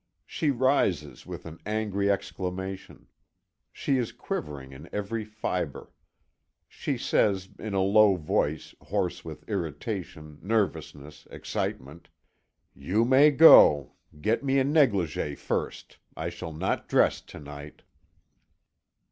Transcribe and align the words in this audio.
She 0.25 0.49
rises 0.49 1.27
with 1.27 1.45
an 1.45 1.59
angry 1.63 2.09
exclamation. 2.09 3.05
She 3.71 3.99
is 3.99 4.11
quivering 4.11 4.71
in 4.71 4.89
every 4.91 5.23
fibre. 5.23 5.91
She 6.67 6.97
says 6.97 7.47
in 7.59 7.75
a 7.75 7.83
low 7.83 8.15
voice, 8.15 8.73
hoarse 8.81 9.23
with 9.23 9.47
irritation, 9.47 10.39
nervousness, 10.41 11.27
excitement: 11.29 12.09
"You 12.73 13.05
may 13.05 13.29
go. 13.29 13.93
Get 14.19 14.43
me 14.43 14.57
a 14.57 14.65
negligée 14.65 15.37
first. 15.37 15.99
I 16.17 16.29
shall 16.29 16.51
not 16.51 16.89
dress 16.89 17.21
to 17.21 17.39
night." 17.39 17.83